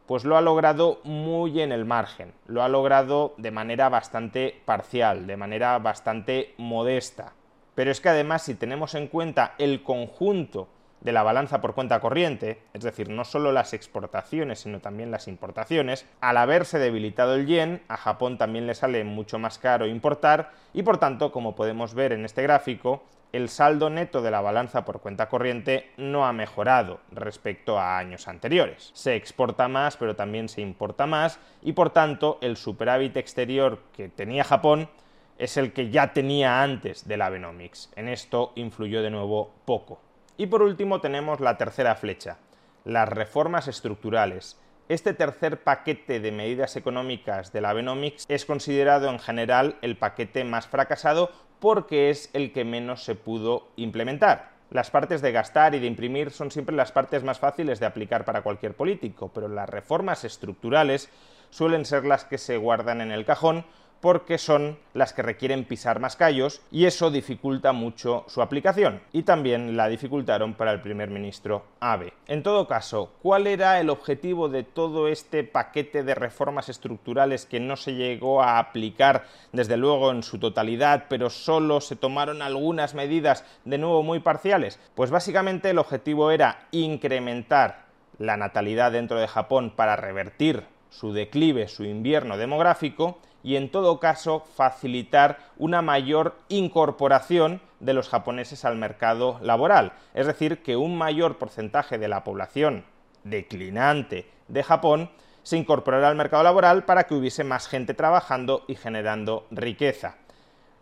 pues 0.09 0.25
lo 0.25 0.37
ha 0.37 0.41
logrado 0.41 1.01
muy 1.03 1.61
en 1.61 1.71
el 1.71 1.85
margen, 1.85 2.33
lo 2.47 2.63
ha 2.63 2.67
logrado 2.67 3.35
de 3.37 3.51
manera 3.51 3.89
bastante 3.89 4.59
parcial, 4.65 5.27
de 5.27 5.37
manera 5.37 5.77
bastante 5.77 6.55
modesta. 6.57 7.33
Pero 7.75 7.91
es 7.91 8.01
que 8.01 8.09
además 8.09 8.41
si 8.41 8.55
tenemos 8.55 8.95
en 8.95 9.05
cuenta 9.05 9.53
el 9.59 9.83
conjunto 9.83 10.67
de 11.01 11.11
la 11.11 11.23
balanza 11.23 11.61
por 11.61 11.73
cuenta 11.73 11.99
corriente, 11.99 12.61
es 12.73 12.83
decir, 12.83 13.09
no 13.09 13.23
solo 13.23 13.51
las 13.51 13.73
exportaciones, 13.73 14.59
sino 14.59 14.79
también 14.79 15.11
las 15.11 15.27
importaciones, 15.27 16.05
al 16.21 16.37
haberse 16.37 16.79
debilitado 16.79 17.35
el 17.35 17.45
yen, 17.45 17.81
a 17.87 17.97
Japón 17.97 18.37
también 18.37 18.67
le 18.67 18.75
sale 18.75 19.03
mucho 19.03 19.39
más 19.39 19.59
caro 19.59 19.87
importar 19.87 20.51
y 20.73 20.83
por 20.83 20.97
tanto, 20.97 21.31
como 21.31 21.55
podemos 21.55 21.93
ver 21.93 22.11
en 22.11 22.25
este 22.25 22.43
gráfico, 22.43 23.03
el 23.31 23.49
saldo 23.49 23.89
neto 23.91 24.21
de 24.21 24.31
la 24.31 24.41
balanza 24.41 24.85
por 24.85 25.01
cuenta 25.01 25.29
corriente 25.29 25.91
no 25.97 26.25
ha 26.25 26.33
mejorado 26.33 26.99
respecto 27.11 27.77
a 27.77 27.97
años 27.99 28.27
anteriores. 28.27 28.89
Se 28.95 29.15
exporta 29.15 29.67
más, 29.67 29.97
pero 29.97 30.15
también 30.15 30.49
se 30.49 30.61
importa 30.61 31.05
más 31.05 31.39
y 31.61 31.73
por 31.73 31.91
tanto 31.91 32.39
el 32.41 32.57
superávit 32.57 33.17
exterior 33.17 33.79
que 33.95 34.09
tenía 34.09 34.43
Japón 34.43 34.89
es 35.37 35.57
el 35.57 35.73
que 35.73 35.89
ya 35.89 36.11
tenía 36.11 36.63
antes 36.63 37.07
del 37.07 37.21
Abenomics. 37.21 37.91
En 37.95 38.09
esto 38.09 38.51
influyó 38.55 39.01
de 39.03 39.11
nuevo 39.11 39.51
poco. 39.65 40.01
Y 40.39 40.47
por 40.47 40.61
último 40.61 41.01
tenemos 41.01 41.41
la 41.41 41.57
tercera 41.57 41.95
flecha, 41.95 42.37
las 42.85 43.09
reformas 43.09 43.67
estructurales. 43.67 44.57
Este 44.87 45.13
tercer 45.13 45.63
paquete 45.63 46.21
de 46.21 46.31
medidas 46.31 46.77
económicas 46.77 47.51
del 47.51 47.65
Abenomics 47.65 48.23
es 48.29 48.45
considerado 48.45 49.09
en 49.09 49.19
general 49.19 49.75
el 49.81 49.97
paquete 49.97 50.45
más 50.45 50.65
fracasado 50.65 51.29
porque 51.59 52.09
es 52.09 52.29
el 52.31 52.53
que 52.53 52.63
menos 52.63 53.03
se 53.03 53.15
pudo 53.15 53.67
implementar. 53.75 54.51
Las 54.69 54.89
partes 54.89 55.21
de 55.21 55.33
gastar 55.33 55.75
y 55.75 55.79
de 55.79 55.87
imprimir 55.87 56.31
son 56.31 56.51
siempre 56.51 56.73
las 56.73 56.93
partes 56.93 57.21
más 57.21 57.37
fáciles 57.37 57.81
de 57.81 57.87
aplicar 57.87 58.23
para 58.23 58.41
cualquier 58.41 58.75
político, 58.75 59.31
pero 59.33 59.49
las 59.49 59.69
reformas 59.69 60.23
estructurales 60.23 61.09
suelen 61.49 61.83
ser 61.83 62.05
las 62.05 62.23
que 62.23 62.37
se 62.37 62.55
guardan 62.55 63.01
en 63.01 63.11
el 63.11 63.25
cajón 63.25 63.65
porque 64.01 64.37
son 64.37 64.77
las 64.93 65.13
que 65.13 65.21
requieren 65.21 65.65
pisar 65.65 65.99
más 65.99 66.15
callos 66.15 66.61
y 66.71 66.85
eso 66.85 67.11
dificulta 67.11 67.73
mucho 67.73 68.23
su 68.27 68.41
aplicación 68.41 69.01
y 69.11 69.23
también 69.23 69.75
la 69.75 69.87
dificultaron 69.87 70.53
para 70.53 70.71
el 70.71 70.81
primer 70.81 71.09
ministro 71.09 71.63
Abe. 71.79 72.13
En 72.27 72.43
todo 72.43 72.67
caso, 72.67 73.11
¿cuál 73.21 73.47
era 73.47 73.79
el 73.79 73.89
objetivo 73.89 74.49
de 74.49 74.63
todo 74.63 75.07
este 75.07 75.43
paquete 75.43 76.03
de 76.03 76.15
reformas 76.15 76.69
estructurales 76.69 77.45
que 77.45 77.59
no 77.59 77.75
se 77.75 77.93
llegó 77.93 78.41
a 78.41 78.59
aplicar 78.59 79.25
desde 79.51 79.77
luego 79.77 80.11
en 80.11 80.23
su 80.23 80.39
totalidad, 80.39 81.05
pero 81.09 81.29
solo 81.29 81.81
se 81.81 81.95
tomaron 81.95 82.41
algunas 82.41 82.93
medidas 82.93 83.43
de 83.65 83.77
nuevo 83.77 84.03
muy 84.03 84.19
parciales? 84.19 84.79
Pues 84.95 85.11
básicamente 85.11 85.69
el 85.69 85.79
objetivo 85.79 86.31
era 86.31 86.67
incrementar 86.71 87.89
la 88.17 88.37
natalidad 88.37 88.91
dentro 88.91 89.19
de 89.19 89.27
Japón 89.27 89.73
para 89.75 89.95
revertir 89.95 90.63
su 90.89 91.13
declive, 91.13 91.67
su 91.67 91.85
invierno 91.85 92.37
demográfico, 92.37 93.19
y 93.43 93.55
en 93.55 93.71
todo 93.71 93.99
caso 93.99 94.43
facilitar 94.55 95.39
una 95.57 95.81
mayor 95.81 96.35
incorporación 96.49 97.61
de 97.79 97.93
los 97.93 98.09
japoneses 98.09 98.65
al 98.65 98.75
mercado 98.75 99.39
laboral. 99.41 99.93
Es 100.13 100.27
decir, 100.27 100.61
que 100.61 100.75
un 100.75 100.97
mayor 100.97 101.37
porcentaje 101.37 101.97
de 101.97 102.07
la 102.07 102.23
población 102.23 102.85
declinante 103.23 104.29
de 104.47 104.63
Japón 104.63 105.09
se 105.43 105.57
incorporara 105.57 106.09
al 106.09 106.15
mercado 106.15 106.43
laboral 106.43 106.83
para 106.85 107.05
que 107.05 107.15
hubiese 107.15 107.43
más 107.43 107.67
gente 107.67 107.93
trabajando 107.93 108.63
y 108.67 108.75
generando 108.75 109.47
riqueza. 109.51 110.17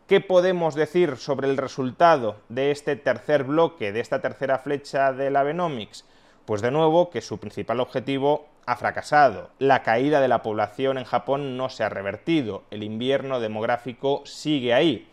¿Qué 0.08 0.22
podemos 0.22 0.74
decir 0.74 1.18
sobre 1.18 1.50
el 1.50 1.58
resultado 1.58 2.38
de 2.50 2.72
este 2.72 2.96
tercer 2.96 3.44
bloque, 3.44 3.92
de 3.92 4.00
esta 4.00 4.22
tercera 4.22 4.58
flecha 4.58 5.12
del 5.12 5.36
Abenomics? 5.36 6.06
Pues 6.46 6.62
de 6.62 6.72
nuevo 6.72 7.10
que 7.10 7.22
su 7.22 7.40
principal 7.40 7.82
objetivo 7.82 8.48
ha 8.68 8.76
fracasado. 8.76 9.50
La 9.60 9.82
caída 9.82 10.20
de 10.20 10.28
la 10.28 10.44
población 10.44 10.98
en 10.98 11.06
Japón 11.06 11.56
no 11.56 11.70
se 11.70 11.84
ha 11.84 11.90
revertido. 11.90 12.64
El 12.70 12.84
invierno 12.84 13.40
demográfico 13.40 14.22
sigue 14.26 14.74
ahí. 14.74 15.10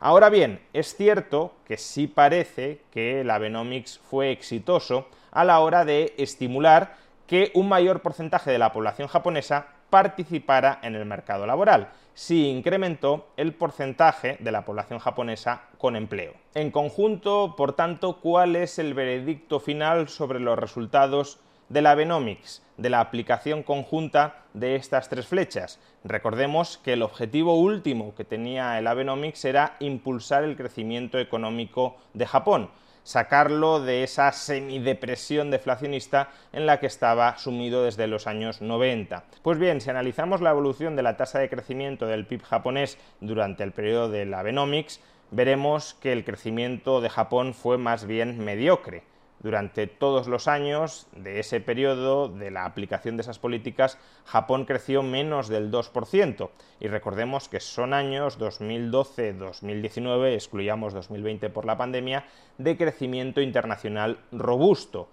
Ahora 0.00 0.28
bien, 0.28 0.60
es 0.72 0.96
cierto 0.96 1.54
que 1.64 1.78
sí 1.78 2.08
parece 2.08 2.82
que 2.90 3.20
el 3.20 3.30
Abenomics 3.30 4.00
fue 4.00 4.32
exitoso 4.32 5.06
a 5.30 5.44
la 5.44 5.60
hora 5.60 5.84
de 5.84 6.14
estimular 6.18 6.96
que 7.28 7.52
un 7.54 7.68
mayor 7.68 8.02
porcentaje 8.02 8.50
de 8.50 8.58
la 8.58 8.72
población 8.72 9.06
japonesa 9.06 9.68
participara 9.88 10.80
en 10.82 10.96
el 10.96 11.06
mercado 11.06 11.46
laboral. 11.46 11.90
Sí 12.12 12.48
incrementó 12.48 13.28
el 13.36 13.54
porcentaje 13.54 14.36
de 14.40 14.50
la 14.50 14.64
población 14.64 14.98
japonesa 14.98 15.62
con 15.78 15.94
empleo. 15.94 16.32
En 16.54 16.72
conjunto, 16.72 17.54
por 17.56 17.74
tanto, 17.74 18.20
¿cuál 18.20 18.56
es 18.56 18.80
el 18.80 18.94
veredicto 18.94 19.60
final 19.60 20.08
sobre 20.08 20.40
los 20.40 20.58
resultados 20.58 21.38
de 21.68 21.82
la 21.82 21.92
Abenomics, 21.92 22.62
de 22.76 22.90
la 22.90 23.00
aplicación 23.00 23.62
conjunta 23.62 24.44
de 24.54 24.76
estas 24.76 25.08
tres 25.08 25.26
flechas. 25.26 25.80
Recordemos 26.04 26.78
que 26.78 26.92
el 26.92 27.02
objetivo 27.02 27.58
último 27.58 28.14
que 28.14 28.24
tenía 28.24 28.78
el 28.78 28.86
Abenomics 28.86 29.44
era 29.44 29.76
impulsar 29.80 30.44
el 30.44 30.56
crecimiento 30.56 31.18
económico 31.18 31.96
de 32.14 32.26
Japón, 32.26 32.70
sacarlo 33.02 33.80
de 33.80 34.02
esa 34.02 34.32
semidepresión 34.32 35.50
deflacionista 35.50 36.30
en 36.52 36.66
la 36.66 36.80
que 36.80 36.86
estaba 36.86 37.38
sumido 37.38 37.84
desde 37.84 38.06
los 38.06 38.26
años 38.26 38.60
90. 38.60 39.24
Pues 39.42 39.58
bien, 39.58 39.80
si 39.80 39.90
analizamos 39.90 40.40
la 40.40 40.50
evolución 40.50 40.96
de 40.96 41.02
la 41.02 41.16
tasa 41.16 41.38
de 41.38 41.48
crecimiento 41.48 42.06
del 42.06 42.26
PIB 42.26 42.42
japonés 42.42 42.98
durante 43.20 43.62
el 43.62 43.72
periodo 43.72 44.08
del 44.08 44.34
Abenomics, 44.34 45.00
veremos 45.30 45.94
que 45.94 46.12
el 46.12 46.24
crecimiento 46.24 47.00
de 47.00 47.10
Japón 47.10 47.54
fue 47.54 47.78
más 47.78 48.06
bien 48.06 48.38
mediocre 48.44 49.02
durante 49.40 49.86
todos 49.86 50.26
los 50.28 50.48
años 50.48 51.06
de 51.14 51.40
ese 51.40 51.60
periodo 51.60 52.28
de 52.28 52.50
la 52.50 52.64
aplicación 52.64 53.16
de 53.16 53.22
esas 53.22 53.38
políticas, 53.38 53.98
Japón 54.24 54.64
creció 54.64 55.02
menos 55.02 55.48
del 55.48 55.70
2%. 55.70 56.50
Y 56.80 56.88
recordemos 56.88 57.48
que 57.48 57.60
son 57.60 57.94
años 57.94 58.38
2012-2019, 58.38 60.34
excluyamos 60.34 60.94
2020 60.94 61.50
por 61.50 61.64
la 61.64 61.76
pandemia, 61.76 62.24
de 62.58 62.76
crecimiento 62.76 63.40
internacional 63.40 64.18
robusto. 64.32 65.08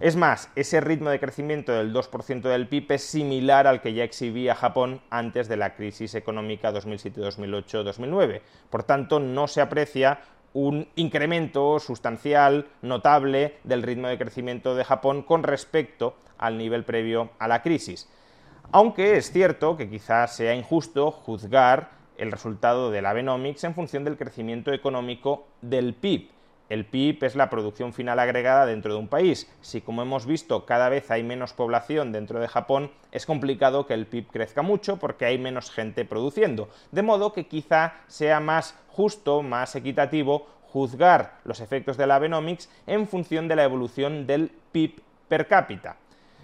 Es 0.00 0.14
más, 0.14 0.48
ese 0.54 0.80
ritmo 0.80 1.10
de 1.10 1.18
crecimiento 1.18 1.72
del 1.72 1.92
2% 1.92 2.42
del 2.42 2.68
PIB 2.68 2.92
es 2.92 3.02
similar 3.02 3.66
al 3.66 3.80
que 3.80 3.94
ya 3.94 4.04
exhibía 4.04 4.54
Japón 4.54 5.00
antes 5.10 5.48
de 5.48 5.56
la 5.56 5.74
crisis 5.74 6.14
económica 6.14 6.72
2007-2008-2009. 6.72 8.42
Por 8.70 8.84
tanto, 8.84 9.18
no 9.18 9.48
se 9.48 9.60
aprecia 9.60 10.20
un 10.52 10.88
incremento 10.96 11.78
sustancial, 11.78 12.66
notable, 12.82 13.56
del 13.64 13.82
ritmo 13.82 14.08
de 14.08 14.18
crecimiento 14.18 14.74
de 14.74 14.84
Japón 14.84 15.22
con 15.22 15.42
respecto 15.42 16.16
al 16.38 16.56
nivel 16.56 16.84
previo 16.84 17.30
a 17.38 17.48
la 17.48 17.62
crisis. 17.62 18.08
Aunque 18.70 19.16
es 19.16 19.30
cierto 19.32 19.76
que 19.76 19.88
quizás 19.88 20.36
sea 20.36 20.54
injusto 20.54 21.10
juzgar 21.10 21.90
el 22.18 22.32
resultado 22.32 22.90
del 22.90 23.06
Abenomics 23.06 23.64
en 23.64 23.74
función 23.74 24.04
del 24.04 24.18
crecimiento 24.18 24.72
económico 24.72 25.46
del 25.62 25.94
PIB. 25.94 26.30
El 26.68 26.84
PIB 26.84 27.24
es 27.24 27.34
la 27.34 27.48
producción 27.48 27.94
final 27.94 28.18
agregada 28.18 28.66
dentro 28.66 28.92
de 28.92 28.98
un 28.98 29.08
país. 29.08 29.50
Si, 29.62 29.80
como 29.80 30.02
hemos 30.02 30.26
visto, 30.26 30.66
cada 30.66 30.90
vez 30.90 31.10
hay 31.10 31.22
menos 31.22 31.54
población 31.54 32.12
dentro 32.12 32.40
de 32.40 32.48
Japón, 32.48 32.90
es 33.10 33.24
complicado 33.24 33.86
que 33.86 33.94
el 33.94 34.06
PIB 34.06 34.26
crezca 34.26 34.60
mucho 34.60 34.98
porque 34.98 35.24
hay 35.24 35.38
menos 35.38 35.70
gente 35.70 36.04
produciendo. 36.04 36.68
De 36.92 37.02
modo 37.02 37.32
que 37.32 37.46
quizá 37.46 37.94
sea 38.06 38.40
más 38.40 38.78
justo, 38.88 39.42
más 39.42 39.76
equitativo, 39.76 40.46
juzgar 40.62 41.40
los 41.44 41.60
efectos 41.60 41.96
del 41.96 42.10
Abenomics 42.10 42.68
en 42.86 43.08
función 43.08 43.48
de 43.48 43.56
la 43.56 43.64
evolución 43.64 44.26
del 44.26 44.50
PIB 44.72 45.00
per 45.28 45.48
cápita. 45.48 45.96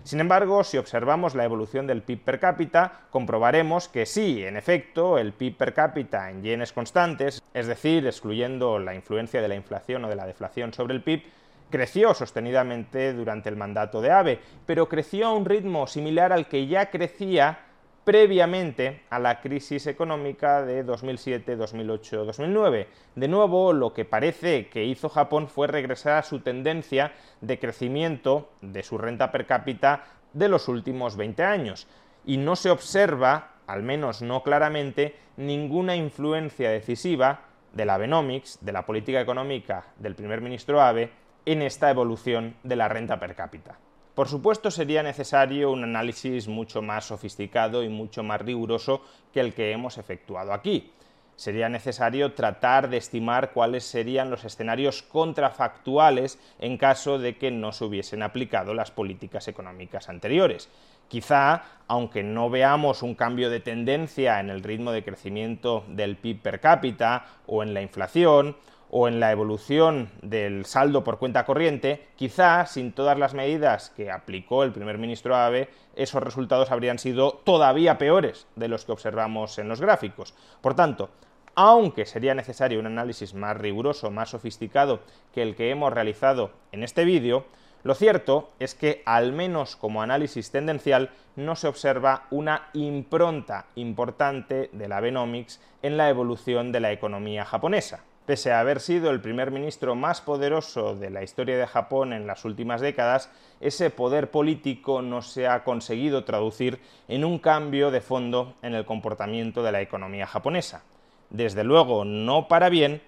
Sin 0.04 0.20
embargo, 0.20 0.64
si 0.64 0.76
observamos 0.76 1.34
la 1.34 1.46
evolución 1.46 1.86
del 1.86 2.02
PIB 2.02 2.20
per 2.20 2.38
cápita, 2.38 2.92
comprobaremos 3.10 3.88
que 3.88 4.04
sí, 4.04 4.44
en 4.44 4.58
efecto, 4.58 5.16
el 5.16 5.32
PIB 5.32 5.56
per 5.56 5.72
cápita 5.72 6.30
en 6.30 6.42
yenes 6.42 6.74
constantes, 6.74 7.42
es 7.54 7.66
decir, 7.66 8.06
excluyendo 8.06 8.78
la 8.78 8.94
influencia 8.94 9.40
de 9.40 9.48
la 9.48 9.54
inflación 9.54 10.04
o 10.04 10.08
de 10.08 10.16
la 10.16 10.26
deflación 10.26 10.74
sobre 10.74 10.92
el 10.92 11.02
PIB, 11.02 11.22
creció 11.70 12.12
sostenidamente 12.12 13.14
durante 13.14 13.48
el 13.48 13.56
mandato 13.56 14.02
de 14.02 14.10
Abe, 14.10 14.40
pero 14.66 14.90
creció 14.90 15.28
a 15.28 15.32
un 15.32 15.46
ritmo 15.46 15.86
similar 15.86 16.34
al 16.34 16.48
que 16.48 16.66
ya 16.66 16.90
crecía 16.90 17.60
previamente 18.04 19.02
a 19.08 19.18
la 19.18 19.40
crisis 19.40 19.86
económica 19.86 20.62
de 20.62 20.82
2007, 20.82 21.56
2008, 21.56 22.24
2009. 22.26 22.88
De 23.14 23.28
nuevo, 23.28 23.72
lo 23.72 23.92
que 23.94 24.04
parece 24.04 24.68
que 24.68 24.84
hizo 24.84 25.08
Japón 25.08 25.48
fue 25.48 25.66
regresar 25.66 26.18
a 26.18 26.22
su 26.22 26.40
tendencia 26.40 27.12
de 27.40 27.58
crecimiento 27.58 28.50
de 28.60 28.82
su 28.82 28.98
renta 28.98 29.32
per 29.32 29.46
cápita 29.46 30.04
de 30.34 30.48
los 30.48 30.68
últimos 30.68 31.16
20 31.16 31.42
años. 31.44 31.86
Y 32.26 32.36
no 32.36 32.56
se 32.56 32.70
observa, 32.70 33.52
al 33.66 33.82
menos 33.82 34.20
no 34.20 34.42
claramente, 34.42 35.16
ninguna 35.36 35.96
influencia 35.96 36.70
decisiva 36.70 37.40
de 37.72 37.86
la 37.86 37.94
Abenomics, 37.94 38.58
de 38.60 38.72
la 38.72 38.86
política 38.86 39.20
económica 39.20 39.86
del 39.98 40.14
primer 40.14 40.40
ministro 40.40 40.80
Abe, 40.80 41.10
en 41.46 41.62
esta 41.62 41.90
evolución 41.90 42.56
de 42.62 42.76
la 42.76 42.88
renta 42.88 43.18
per 43.18 43.34
cápita. 43.34 43.78
Por 44.14 44.28
supuesto, 44.28 44.70
sería 44.70 45.02
necesario 45.02 45.72
un 45.72 45.82
análisis 45.82 46.46
mucho 46.46 46.82
más 46.82 47.06
sofisticado 47.06 47.82
y 47.82 47.88
mucho 47.88 48.22
más 48.22 48.40
riguroso 48.40 49.02
que 49.32 49.40
el 49.40 49.54
que 49.54 49.72
hemos 49.72 49.98
efectuado 49.98 50.52
aquí. 50.52 50.92
Sería 51.34 51.68
necesario 51.68 52.32
tratar 52.32 52.88
de 52.88 52.98
estimar 52.98 53.52
cuáles 53.52 53.82
serían 53.82 54.30
los 54.30 54.44
escenarios 54.44 55.02
contrafactuales 55.02 56.38
en 56.60 56.78
caso 56.78 57.18
de 57.18 57.36
que 57.36 57.50
no 57.50 57.72
se 57.72 57.86
hubiesen 57.86 58.22
aplicado 58.22 58.72
las 58.72 58.92
políticas 58.92 59.48
económicas 59.48 60.08
anteriores. 60.08 60.68
Quizá, 61.08 61.64
aunque 61.88 62.22
no 62.22 62.50
veamos 62.50 63.02
un 63.02 63.16
cambio 63.16 63.50
de 63.50 63.58
tendencia 63.58 64.38
en 64.38 64.48
el 64.48 64.62
ritmo 64.62 64.92
de 64.92 65.02
crecimiento 65.02 65.84
del 65.88 66.16
PIB 66.16 66.40
per 66.40 66.60
cápita 66.60 67.26
o 67.48 67.64
en 67.64 67.74
la 67.74 67.82
inflación, 67.82 68.56
o 68.96 69.08
en 69.08 69.18
la 69.18 69.32
evolución 69.32 70.08
del 70.22 70.66
saldo 70.66 71.02
por 71.02 71.18
cuenta 71.18 71.44
corriente, 71.44 72.06
quizá 72.14 72.64
sin 72.64 72.92
todas 72.92 73.18
las 73.18 73.34
medidas 73.34 73.90
que 73.90 74.12
aplicó 74.12 74.62
el 74.62 74.70
primer 74.70 74.98
ministro 74.98 75.34
Abe, 75.34 75.68
esos 75.96 76.22
resultados 76.22 76.70
habrían 76.70 77.00
sido 77.00 77.32
todavía 77.32 77.98
peores 77.98 78.46
de 78.54 78.68
los 78.68 78.84
que 78.84 78.92
observamos 78.92 79.58
en 79.58 79.68
los 79.68 79.80
gráficos. 79.80 80.32
Por 80.60 80.76
tanto, 80.76 81.10
aunque 81.56 82.06
sería 82.06 82.36
necesario 82.36 82.78
un 82.78 82.86
análisis 82.86 83.34
más 83.34 83.56
riguroso, 83.56 84.12
más 84.12 84.30
sofisticado 84.30 85.00
que 85.32 85.42
el 85.42 85.56
que 85.56 85.70
hemos 85.70 85.92
realizado 85.92 86.52
en 86.70 86.84
este 86.84 87.04
vídeo, 87.04 87.46
lo 87.82 87.96
cierto 87.96 88.52
es 88.60 88.76
que, 88.76 89.02
al 89.06 89.32
menos 89.32 89.74
como 89.74 90.02
análisis 90.02 90.52
tendencial, 90.52 91.10
no 91.34 91.56
se 91.56 91.66
observa 91.66 92.28
una 92.30 92.68
impronta 92.74 93.66
importante 93.74 94.70
de 94.72 94.86
la 94.86 94.98
Abenomics 94.98 95.60
en 95.82 95.96
la 95.96 96.08
evolución 96.10 96.70
de 96.70 96.78
la 96.78 96.92
economía 96.92 97.44
japonesa. 97.44 98.04
Pese 98.26 98.52
a 98.52 98.60
haber 98.60 98.80
sido 98.80 99.10
el 99.10 99.20
primer 99.20 99.50
ministro 99.50 99.94
más 99.94 100.22
poderoso 100.22 100.94
de 100.94 101.10
la 101.10 101.22
historia 101.22 101.58
de 101.58 101.66
Japón 101.66 102.14
en 102.14 102.26
las 102.26 102.46
últimas 102.46 102.80
décadas, 102.80 103.30
ese 103.60 103.90
poder 103.90 104.30
político 104.30 105.02
no 105.02 105.20
se 105.20 105.46
ha 105.46 105.62
conseguido 105.62 106.24
traducir 106.24 106.80
en 107.06 107.26
un 107.26 107.38
cambio 107.38 107.90
de 107.90 108.00
fondo 108.00 108.54
en 108.62 108.74
el 108.74 108.86
comportamiento 108.86 109.62
de 109.62 109.72
la 109.72 109.82
economía 109.82 110.26
japonesa. 110.26 110.84
Desde 111.28 111.64
luego, 111.64 112.06
no 112.06 112.48
para 112.48 112.70
bien, 112.70 113.02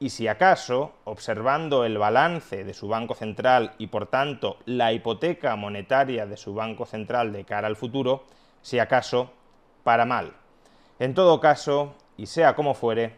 y 0.00 0.10
si 0.10 0.28
acaso, 0.28 0.92
observando 1.04 1.86
el 1.86 1.96
balance 1.96 2.62
de 2.62 2.74
su 2.74 2.88
Banco 2.88 3.14
Central 3.14 3.72
y 3.78 3.86
por 3.86 4.06
tanto 4.06 4.58
la 4.66 4.92
hipoteca 4.92 5.56
monetaria 5.56 6.26
de 6.26 6.36
su 6.36 6.52
Banco 6.52 6.84
Central 6.84 7.32
de 7.32 7.44
cara 7.44 7.68
al 7.68 7.76
futuro, 7.76 8.24
si 8.60 8.78
acaso, 8.78 9.30
para 9.82 10.04
mal. 10.04 10.34
En 10.98 11.14
todo 11.14 11.40
caso, 11.40 11.94
y 12.18 12.26
sea 12.26 12.54
como 12.54 12.74
fuere, 12.74 13.17